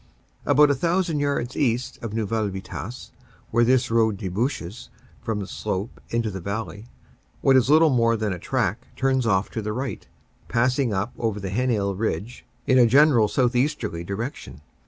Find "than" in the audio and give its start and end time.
8.17-8.33